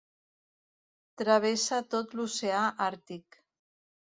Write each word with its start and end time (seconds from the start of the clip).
Travessa 1.21 1.81
tot 1.97 2.15
l'Oceà 2.21 2.65
Àrtic. 2.87 3.43